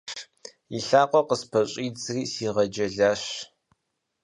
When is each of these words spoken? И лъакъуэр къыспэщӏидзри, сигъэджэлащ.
И 0.77 0.79
лъакъуэр 0.87 1.25
къыспэщӏидзри, 1.29 2.23
сигъэджэлащ. 2.33 3.23